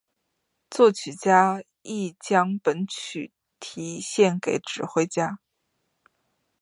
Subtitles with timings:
[0.71, 5.37] 作曲家亦将本曲题献给指挥家。